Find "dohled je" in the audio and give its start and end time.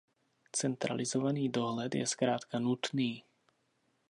1.49-2.07